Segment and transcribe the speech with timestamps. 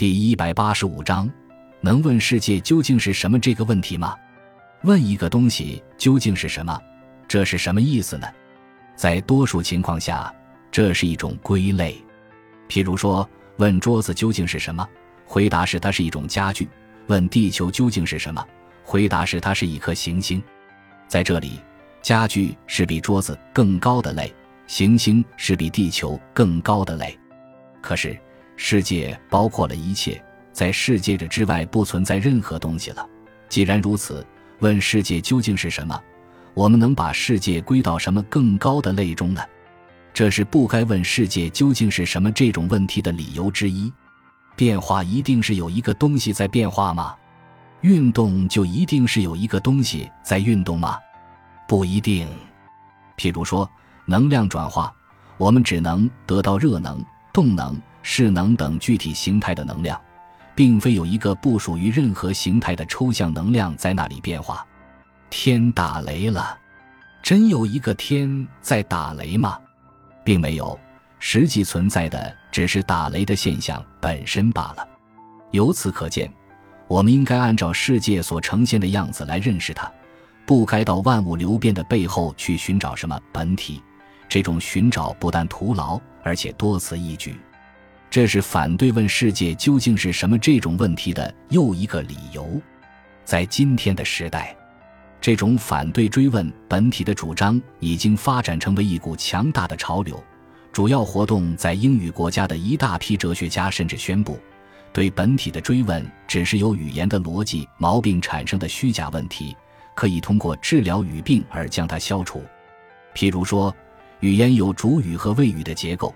[0.00, 1.30] 第一百八十五章，
[1.82, 4.16] 能问世界究竟是什么这个问题吗？
[4.84, 6.80] 问一个东西究竟是什么，
[7.28, 8.26] 这是什么意思呢？
[8.96, 10.34] 在多数情况下，
[10.70, 12.02] 这是一种归类。
[12.66, 13.28] 譬如说，
[13.58, 14.88] 问桌子究竟是什么，
[15.26, 16.64] 回答是它是一种家具；
[17.08, 18.42] 问地球究竟是什么，
[18.82, 20.42] 回答是它是一颗行星。
[21.08, 21.60] 在这里，
[22.00, 24.34] 家具是比桌子更高的类，
[24.66, 27.14] 行星是比地球更高的类。
[27.82, 28.18] 可是，
[28.62, 30.22] 世界包括了一切，
[30.52, 33.08] 在世界这之外不存在任何东西了。
[33.48, 34.24] 既然如此，
[34.58, 35.98] 问世界究竟是什么？
[36.52, 39.40] 我们能把世界归到什么更高的类中呢？
[40.12, 43.90] 这是不该问世界究竟是什么这种问题的理由之一。
[44.54, 47.16] 变化一定是有一个东西在变化吗？
[47.80, 50.98] 运动就一定是有一个东西在运动吗？
[51.66, 52.28] 不一定。
[53.16, 53.68] 譬如说，
[54.04, 54.94] 能量转化，
[55.38, 57.80] 我们只能得到热能、动能。
[58.02, 60.00] 势能等具体形态的能量，
[60.54, 64.66] 并非有一个不属于任何形态的抽象能量在那里变化。
[65.28, 66.58] 天打雷了，
[67.22, 69.58] 真有一个天在打雷吗？
[70.24, 70.78] 并没有，
[71.18, 74.88] 实际存在的只是打雷的现象本身罢了。
[75.50, 76.32] 由此可见，
[76.88, 79.90] 我们应该按照世界所呈现的样子来认识它，
[80.46, 83.82] 不该到万物流变的背后去寻找什么本体。
[84.28, 87.36] 这种寻找不但徒劳，而且多此一举。
[88.10, 92.60] 这是反对问世界究竟是什么这种问题的又一个理由。
[93.24, 94.56] 在今天的时代，
[95.20, 100.20] 这种反对追问本体的主张已经发展成为一股强大的潮流。
[100.72, 104.36] 主要活动在英语国家的一大批哲学家甚至宣布，
[104.92, 109.56] 对本体的追问只是由语言的逻辑毛病产生的虚假问题，
[109.94, 112.42] 可以通过治疗语病而将它消除。
[113.14, 113.72] 譬如说，
[114.18, 116.12] 语言有主语和谓语的结构。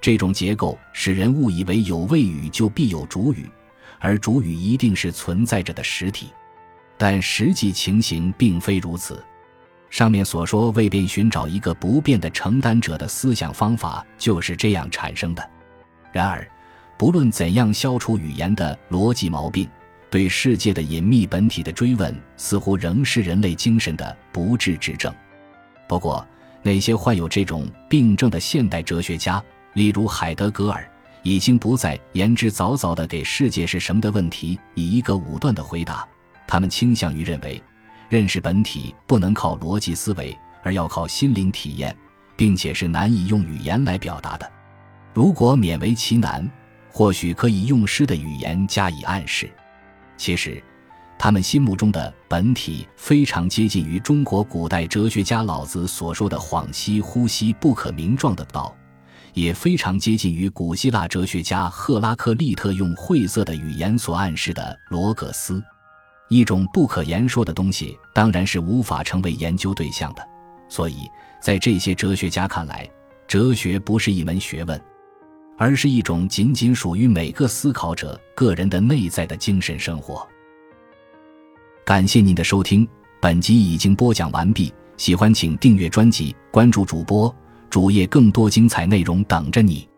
[0.00, 3.48] 这种结构使人误以为有谓语就必有主语，
[3.98, 6.28] 而主语一定是存在着的实体，
[6.96, 9.22] 但实际情形并非如此。
[9.90, 15.50] 上面所说为便寻找一个不变的承担者的思想方法就是这样产生的。
[16.12, 16.48] 然而，
[16.96, 19.68] 不论怎样消除语言的逻辑毛病，
[20.08, 25.12] 对世界的隐秘本体的追问似乎仍是人类精神的不治之症。
[25.88, 26.26] 不过，
[26.62, 29.42] 那些患有这种病症的现代哲学家。
[29.74, 30.88] 例如，海德格尔
[31.22, 36.06] 已经不再言之凿凿地给世界是什么的问题以一个武断的回答。
[36.46, 37.62] 他们倾向于认为，
[38.08, 41.96] 认识本体不能靠逻辑思维，而要靠心灵体验，
[42.36, 44.50] 并且是难以用语言来表达的。
[45.14, 46.50] 如果勉为其难，
[46.90, 49.48] 或许可以用诗的语言加以暗示。
[50.16, 50.60] 其实，
[51.16, 58.74] 他们心目中的本体非常接近于中国古代哲学家老子所说的“恍兮惚兮，不可名状”的道。
[59.34, 65.62] 也非常接近于古希腊哲学家赫拉克利特用晦涩的语言所暗示的罗格斯，
[66.28, 70.28] 一种不可言说的东西，当然是无法成为研究对象的。
[70.68, 71.08] 所以
[71.40, 72.88] 在这些哲学家看来，
[73.26, 74.80] 哲学不是一门学问，
[75.58, 80.26] 而是一种仅仅属于每个思考者个人的内在的精神生活。
[81.84, 82.86] 感谢您的收听，
[83.20, 84.72] 本集已经播讲完毕。
[84.96, 87.34] 喜欢请订阅专辑，关注主播。
[87.70, 89.89] 主页更多精彩内容等着你。